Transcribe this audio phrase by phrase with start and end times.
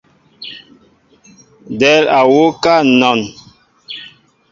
[1.79, 3.21] Del á wuká anɔn.